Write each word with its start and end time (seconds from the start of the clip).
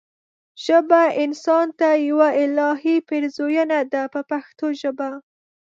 ژبه 0.65 1.01
انسان 1.23 1.67
ته 1.79 1.87
یوه 2.09 2.29
الهي 2.43 2.95
پیرزوینه 3.09 3.79
ده 3.93 4.03
په 4.13 4.21
پښتو 4.29 4.65
ژبه. 4.81 5.09